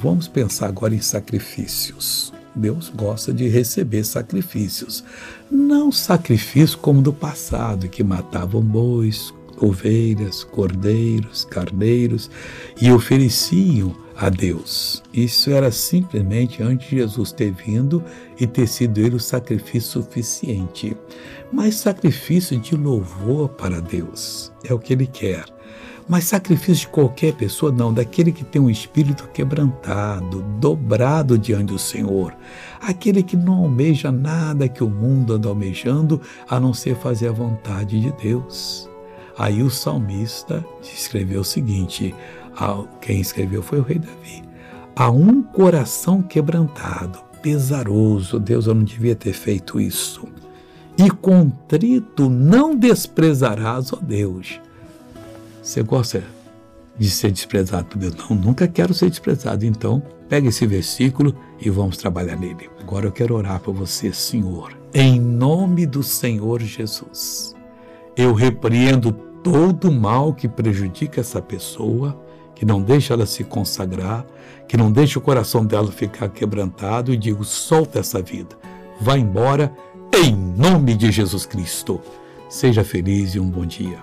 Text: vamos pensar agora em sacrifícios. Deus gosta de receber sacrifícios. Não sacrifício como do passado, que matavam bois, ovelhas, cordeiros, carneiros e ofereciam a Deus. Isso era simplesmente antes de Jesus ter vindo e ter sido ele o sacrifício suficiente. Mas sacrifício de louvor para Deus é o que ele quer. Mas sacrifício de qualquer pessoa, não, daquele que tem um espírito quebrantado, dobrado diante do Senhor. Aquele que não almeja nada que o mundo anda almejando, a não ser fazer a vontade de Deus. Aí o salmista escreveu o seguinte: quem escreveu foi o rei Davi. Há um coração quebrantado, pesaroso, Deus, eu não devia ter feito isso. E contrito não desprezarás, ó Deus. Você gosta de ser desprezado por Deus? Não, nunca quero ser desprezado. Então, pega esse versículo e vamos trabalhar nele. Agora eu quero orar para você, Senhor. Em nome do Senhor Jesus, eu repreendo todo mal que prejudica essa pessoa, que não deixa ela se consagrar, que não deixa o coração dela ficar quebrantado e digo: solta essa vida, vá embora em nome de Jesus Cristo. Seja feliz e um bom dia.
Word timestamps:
vamos 0.00 0.28
pensar 0.28 0.68
agora 0.68 0.94
em 0.94 1.00
sacrifícios. 1.00 2.32
Deus 2.54 2.90
gosta 2.94 3.32
de 3.32 3.48
receber 3.48 4.04
sacrifícios. 4.04 5.04
Não 5.50 5.92
sacrifício 5.92 6.78
como 6.78 7.02
do 7.02 7.12
passado, 7.12 7.88
que 7.88 8.02
matavam 8.02 8.62
bois, 8.62 9.32
ovelhas, 9.60 10.44
cordeiros, 10.44 11.44
carneiros 11.44 12.30
e 12.80 12.90
ofereciam 12.90 13.94
a 14.16 14.28
Deus. 14.28 15.02
Isso 15.12 15.50
era 15.50 15.70
simplesmente 15.70 16.62
antes 16.62 16.88
de 16.88 16.96
Jesus 16.96 17.32
ter 17.32 17.52
vindo 17.52 18.02
e 18.38 18.46
ter 18.46 18.66
sido 18.66 18.98
ele 18.98 19.16
o 19.16 19.20
sacrifício 19.20 20.02
suficiente. 20.02 20.96
Mas 21.52 21.76
sacrifício 21.76 22.58
de 22.58 22.74
louvor 22.76 23.48
para 23.50 23.80
Deus 23.80 24.52
é 24.64 24.74
o 24.74 24.78
que 24.78 24.92
ele 24.92 25.06
quer. 25.06 25.57
Mas 26.08 26.24
sacrifício 26.24 26.86
de 26.86 26.88
qualquer 26.88 27.34
pessoa, 27.34 27.70
não, 27.70 27.92
daquele 27.92 28.32
que 28.32 28.42
tem 28.42 28.62
um 28.62 28.70
espírito 28.70 29.28
quebrantado, 29.28 30.42
dobrado 30.58 31.36
diante 31.36 31.66
do 31.66 31.78
Senhor. 31.78 32.34
Aquele 32.80 33.22
que 33.22 33.36
não 33.36 33.64
almeja 33.64 34.10
nada 34.10 34.68
que 34.68 34.82
o 34.82 34.88
mundo 34.88 35.34
anda 35.34 35.48
almejando, 35.48 36.20
a 36.48 36.58
não 36.58 36.72
ser 36.72 36.96
fazer 36.96 37.28
a 37.28 37.32
vontade 37.32 38.00
de 38.00 38.10
Deus. 38.12 38.88
Aí 39.36 39.62
o 39.62 39.68
salmista 39.68 40.64
escreveu 40.82 41.42
o 41.42 41.44
seguinte: 41.44 42.14
quem 43.02 43.20
escreveu 43.20 43.62
foi 43.62 43.78
o 43.78 43.84
rei 43.84 43.98
Davi. 43.98 44.42
Há 44.96 45.10
um 45.10 45.42
coração 45.42 46.22
quebrantado, 46.22 47.20
pesaroso, 47.42 48.40
Deus, 48.40 48.66
eu 48.66 48.74
não 48.74 48.82
devia 48.82 49.14
ter 49.14 49.34
feito 49.34 49.78
isso. 49.78 50.26
E 50.96 51.08
contrito 51.10 52.28
não 52.28 52.74
desprezarás, 52.74 53.92
ó 53.92 53.98
Deus. 54.02 54.60
Você 55.68 55.82
gosta 55.82 56.24
de 56.98 57.10
ser 57.10 57.30
desprezado 57.30 57.84
por 57.84 57.98
Deus? 57.98 58.14
Não, 58.16 58.34
nunca 58.34 58.66
quero 58.66 58.94
ser 58.94 59.10
desprezado. 59.10 59.66
Então, 59.66 60.02
pega 60.26 60.48
esse 60.48 60.66
versículo 60.66 61.36
e 61.60 61.68
vamos 61.68 61.98
trabalhar 61.98 62.36
nele. 62.36 62.70
Agora 62.80 63.04
eu 63.04 63.12
quero 63.12 63.34
orar 63.34 63.60
para 63.60 63.70
você, 63.70 64.10
Senhor. 64.10 64.72
Em 64.94 65.20
nome 65.20 65.84
do 65.84 66.02
Senhor 66.02 66.62
Jesus, 66.62 67.54
eu 68.16 68.32
repreendo 68.32 69.12
todo 69.44 69.92
mal 69.92 70.32
que 70.32 70.48
prejudica 70.48 71.20
essa 71.20 71.42
pessoa, 71.42 72.18
que 72.54 72.64
não 72.64 72.80
deixa 72.80 73.12
ela 73.12 73.26
se 73.26 73.44
consagrar, 73.44 74.24
que 74.66 74.74
não 74.74 74.90
deixa 74.90 75.18
o 75.18 75.22
coração 75.22 75.66
dela 75.66 75.92
ficar 75.92 76.30
quebrantado 76.30 77.12
e 77.12 77.16
digo: 77.18 77.44
solta 77.44 77.98
essa 77.98 78.22
vida, 78.22 78.56
vá 78.98 79.18
embora 79.18 79.70
em 80.14 80.34
nome 80.34 80.94
de 80.94 81.12
Jesus 81.12 81.44
Cristo. 81.44 82.00
Seja 82.48 82.82
feliz 82.82 83.34
e 83.34 83.38
um 83.38 83.50
bom 83.50 83.66
dia. 83.66 83.98